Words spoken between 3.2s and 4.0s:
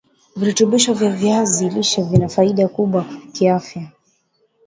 kiafya